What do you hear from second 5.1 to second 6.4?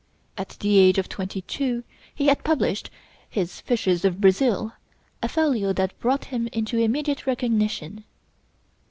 a folio that brought